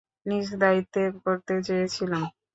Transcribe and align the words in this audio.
নিজ 0.25 0.47
দায়িত্বে 0.61 1.01
করতে 1.19 1.53
চেয়েছিলাম। 1.67 2.23